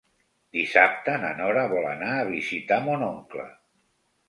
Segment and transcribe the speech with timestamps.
[0.55, 3.49] Dissabte na Nora vol anar a visitar mon oncle.